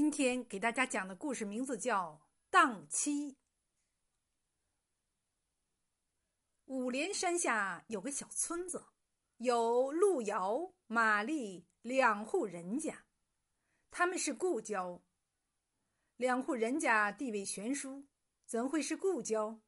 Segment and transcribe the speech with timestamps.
[0.00, 2.12] 今天给大家讲的故事名字叫
[2.52, 3.32] 《荡妻》。
[6.66, 8.86] 五莲山下有个小村子，
[9.38, 13.06] 有路遥、玛丽两户人家，
[13.90, 15.02] 他们是故交。
[16.14, 18.06] 两户人家地位悬殊，
[18.46, 19.60] 怎会是故交？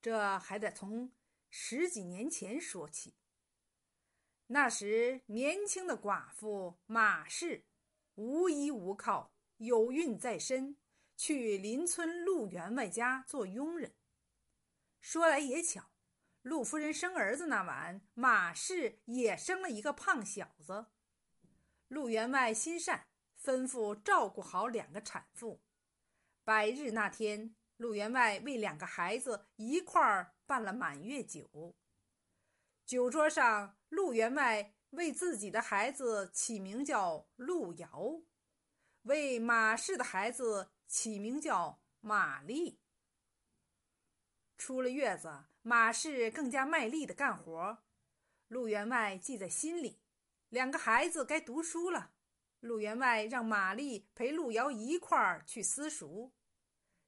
[0.00, 1.12] 这还得从
[1.50, 3.14] 十几年前说起。
[4.46, 7.66] 那时，年轻的寡妇马氏
[8.14, 9.35] 无依无靠。
[9.58, 10.76] 有孕在身，
[11.16, 13.94] 去邻村陆员外家做佣人。
[15.00, 15.90] 说来也巧，
[16.42, 20.86] 陆夫人生儿子那晚，马氏也生了一个胖小子。
[21.88, 23.06] 陆员外心善，
[23.42, 25.62] 吩咐照顾好两个产妇。
[26.44, 31.76] 百日那天，陆员外为两个孩子一块儿办了满月酒。
[32.84, 38.20] 酒桌上，陆员外为自己的孩子起名叫陆瑶。
[39.06, 42.80] 为马氏的孩子起名叫玛丽。
[44.58, 47.78] 出了月子，马氏更加卖力的干活，
[48.48, 50.00] 陆员外记在心里。
[50.48, 52.14] 两个孩子该读书了，
[52.58, 56.32] 陆员外让玛丽陪陆瑶一块儿去私塾。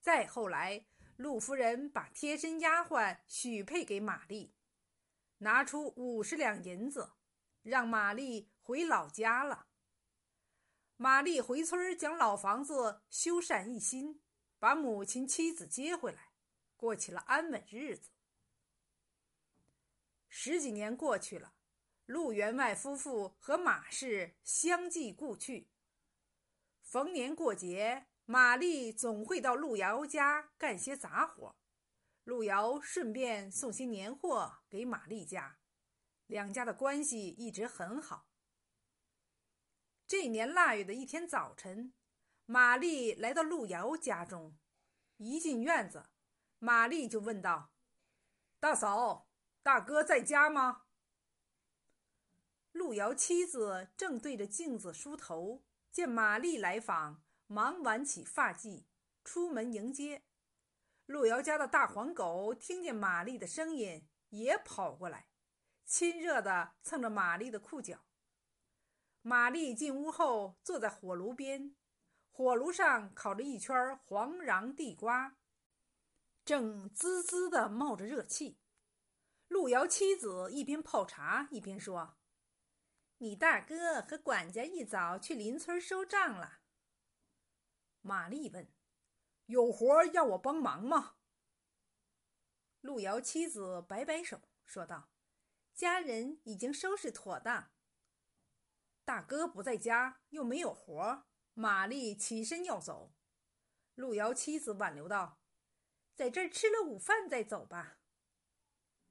[0.00, 4.54] 再后来，陆夫人把贴身丫鬟许配给玛丽，
[5.38, 7.12] 拿出五十两银子，
[7.62, 9.66] 让玛丽回老家了。
[10.96, 14.22] 玛丽回村将老房子修缮一新，
[14.58, 16.32] 把母亲妻子接回来，
[16.76, 18.10] 过起了安稳日子。
[20.28, 21.54] 十几年过去了，
[22.06, 25.70] 陆员外夫妇和马氏相继故去。
[26.82, 31.56] 逢年过节，玛丽总会到陆瑶家干些杂活，
[32.24, 35.58] 陆瑶顺便送些年货给玛丽家，
[36.26, 38.28] 两家的关系一直很好。
[40.12, 41.94] 这年腊月的一天早晨，
[42.44, 44.54] 玛丽来到陆遥家中，
[45.16, 46.04] 一进院子，
[46.58, 47.72] 玛丽就问道
[48.60, 49.30] ：“大嫂，
[49.62, 50.82] 大哥在家吗？”
[52.72, 58.84] 陆遥妻子正对着镜子梳头，见玛丽来访，忙挽起发髻，
[59.24, 60.24] 出门迎接。
[61.06, 65.28] 陆遥家的大黄狗听见玛丽的声音，也跑过来，
[65.86, 68.04] 亲热地蹭着玛丽的裤脚。
[69.24, 71.76] 玛丽进屋后，坐在火炉边，
[72.32, 75.38] 火炉上烤着一圈黄瓤地瓜，
[76.44, 78.58] 正滋滋的冒着热气。
[79.46, 82.16] 路遥妻子一边泡茶一边说
[83.18, 86.60] ：“你大哥和管家一早去邻村收账了。”
[88.02, 88.72] 玛丽问
[89.46, 91.14] ：“有活要我帮忙吗？”
[92.80, 95.10] 路遥妻子摆摆手，说道
[95.76, 97.70] ：“家人已经收拾妥当。”
[99.04, 103.12] 大哥不在家，又没有活玛丽起身要走，
[103.94, 105.40] 路遥妻子挽留道
[106.14, 107.98] ：“在这儿吃了午饭再走吧。”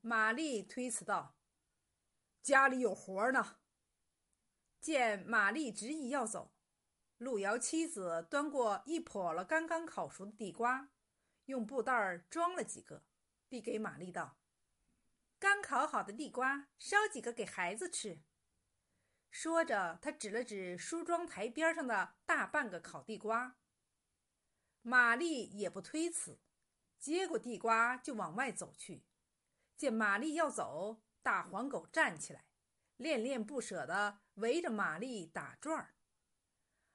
[0.00, 1.36] 玛丽推辞道
[2.40, 3.58] ：“家里有活呢。”
[4.80, 6.54] 见玛丽执意要走，
[7.18, 10.88] 路遥妻子端过一笸了刚刚烤熟的地瓜，
[11.44, 13.04] 用布袋装了几个，
[13.48, 14.38] 递给玛丽道
[15.38, 18.22] ：“刚烤好的地瓜，烧几个给孩子吃。”
[19.30, 23.56] 说着，他指了指梳妆台边上的大半个烤地瓜。
[24.82, 26.40] 玛丽也不推辞，
[26.98, 29.04] 接过地瓜就往外走去。
[29.76, 32.46] 见玛丽要走，大黄狗站起来，
[32.96, 35.94] 恋恋不舍地围着玛丽打转儿。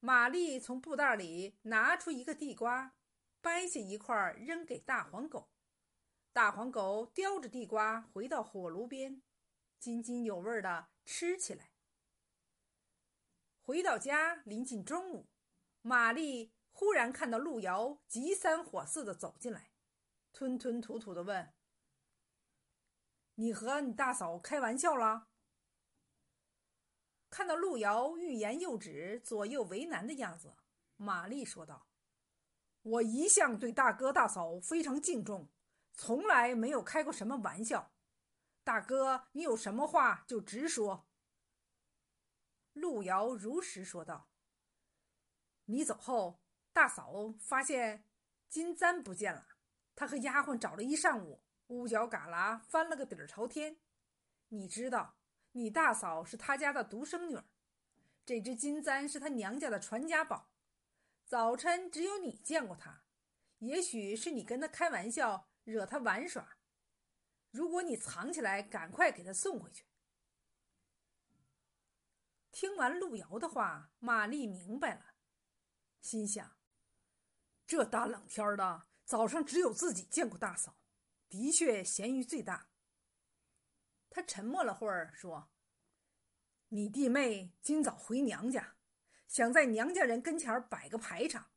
[0.00, 2.94] 玛丽从布袋里拿出一个地瓜，
[3.40, 5.50] 掰下一块扔给大黄狗。
[6.32, 9.22] 大黄狗叼着地瓜回到火炉边，
[9.80, 11.72] 津津有味地吃起来。
[13.68, 15.28] 回到家，临近中午，
[15.82, 19.72] 玛丽忽然看到陆瑶急三火四的走进来，
[20.32, 21.52] 吞吞吐吐的问
[23.36, 25.28] ：“你和你大嫂开玩笑了？”
[27.28, 30.56] 看到陆瑶欲言又止、左右为难的样子，
[30.96, 31.88] 玛丽说道
[32.80, 35.50] ：“我一向对大哥大嫂非常敬重，
[35.92, 37.92] 从来没有开过什么玩笑。
[38.64, 41.04] 大哥，你有什么话就直说。”
[42.80, 44.28] 陆瑶如实说道
[45.66, 46.40] ：“你走后，
[46.72, 48.04] 大嫂发现
[48.48, 49.48] 金簪不见了。
[49.94, 53.78] 她和丫鬟找了一上午，屋角旮旯翻了个底儿朝天。
[54.48, 55.18] 你知道，
[55.52, 57.44] 你大嫂是他家的独生女儿，
[58.24, 60.50] 这只金簪是她娘家的传家宝。
[61.24, 63.02] 早晨只有你见过她，
[63.58, 66.56] 也许是你跟她开玩笑，惹她玩耍。
[67.50, 69.84] 如果你藏起来，赶快给她送回去。”
[72.60, 75.14] 听完路遥的话，玛丽明白了，
[76.00, 76.56] 心想：
[77.64, 80.76] 这大冷天的，早上只有自己见过大嫂，
[81.28, 82.70] 的确咸鱼最大。
[84.10, 85.52] 他沉默了会儿，说
[86.70, 88.74] ：“你弟妹今早回娘家，
[89.28, 91.52] 想在娘家人跟前摆个排场，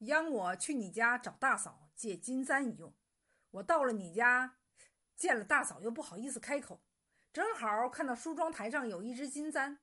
[0.00, 2.94] 央我去你家找大嫂借金簪一用。
[3.52, 4.58] 我到了你家，
[5.16, 6.84] 见了大嫂又不好意思开口，
[7.32, 9.78] 正好看到梳妆台上有一只金簪。”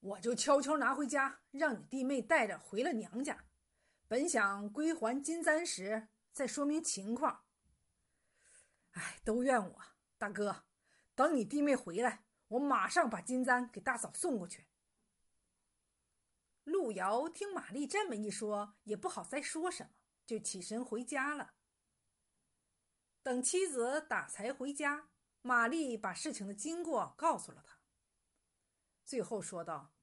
[0.00, 3.44] 我就悄悄拿回家，让你弟妹带着回了娘家。
[4.08, 7.44] 本想归还金簪时再说明情况。
[8.92, 9.82] 哎，都怨我，
[10.16, 10.64] 大哥。
[11.14, 14.66] 等你弟妹回来，我马上把金簪给大嫂送过去。
[16.64, 19.90] 路遥听玛丽这么一说，也不好再说什么，
[20.24, 21.54] 就起身回家了。
[23.22, 25.08] 等妻子打柴回家，
[25.42, 27.75] 玛丽把事情的经过告诉了他，
[29.06, 29.94] 最后说道。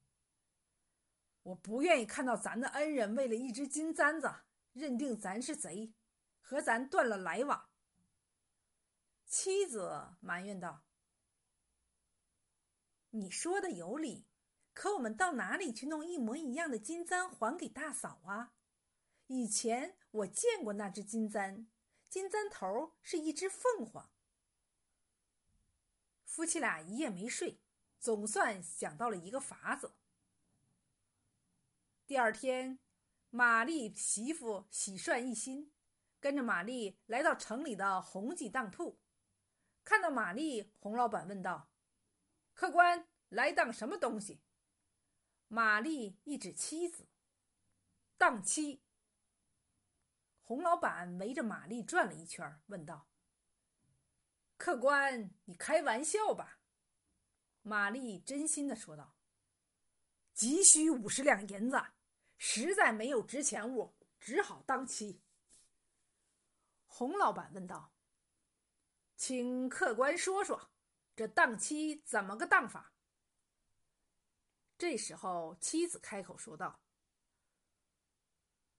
[1.44, 4.34] 我不愿意看到咱的恩人为了一只金簪子，
[4.72, 5.94] 认定咱是贼，
[6.40, 7.70] 和咱断了来往。
[9.26, 10.86] 妻子埋怨道
[13.12, 14.26] ：“你说的有理，
[14.74, 18.54] 可我们到哪里去弄一模一样的金簪还给大嫂啊？
[19.28, 21.68] 以前我见过那只金簪，
[22.08, 24.10] 金簪头是一只凤凰。”
[26.24, 27.60] 夫妻俩一夜没睡，
[28.04, 29.96] 总算想到了一个法子。
[32.06, 32.78] 第二天，
[33.30, 35.72] 玛丽媳妇喜涮一新，
[36.20, 39.00] 跟着玛丽来到城里的红记当铺。
[39.86, 41.70] 看到玛丽，洪老板问道
[42.54, 44.42] ：“客官来当什么东西？”
[45.48, 47.08] 玛丽一指妻子，
[48.18, 48.84] 当妻。
[50.42, 53.08] 洪老板围着玛丽转了一圈，问道
[54.58, 56.60] ：“客官，你开玩笑吧？”
[57.64, 59.16] 玛丽真心的说道
[60.36, 61.82] ：“急需五十两银子。”
[62.46, 65.22] 实在没有值钱物，只好当妻。
[66.88, 67.94] 洪老板问道
[69.16, 70.70] ：“请客官说说，
[71.16, 72.94] 这当妻怎么个当法？”
[74.78, 76.82] 这时候，妻子开口说道：“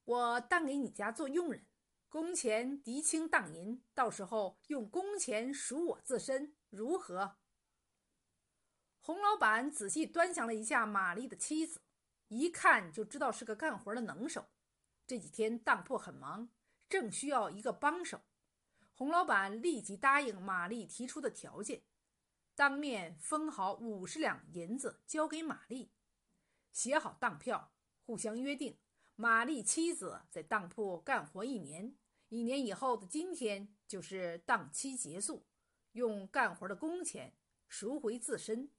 [0.05, 1.67] 我当给你家做佣人，
[2.11, 7.39] 工钱敌清当银，到时候用工钱赎我自身，如何？”
[9.07, 11.79] 洪老板仔细端详了一下玛丽的妻子。
[12.29, 14.47] 一看就知道是个干活的能手。
[15.07, 16.49] 这几天当铺很忙，
[16.89, 18.23] 正需要一个帮手。
[18.95, 21.83] 洪老板立即答应玛丽提出的条件，
[22.55, 25.93] 当面封好五十两银子交给玛丽，
[26.73, 27.75] 写好当票，
[28.07, 28.79] 互相约定：
[29.17, 31.95] 玛丽妻子在当铺干活一年，
[32.31, 35.45] 一年以后的今天就是当期结束，
[35.93, 37.35] 用干活的工钱
[37.69, 38.71] 赎回自身。